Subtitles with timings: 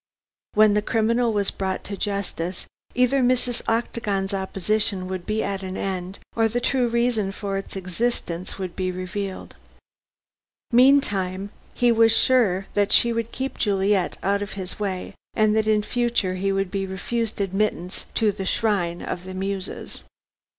[0.55, 2.65] When the criminal was brought to justice,
[2.95, 3.61] either Mrs.
[3.67, 8.75] Octagon's opposition would be at an end, or the true reason for its existence would
[8.75, 9.57] be revealed.
[10.71, 15.67] Meantime, he was sure that she would keep Juliet out of his way, and that
[15.67, 20.01] in future he would be refused admittance to the "Shrine of the Muses."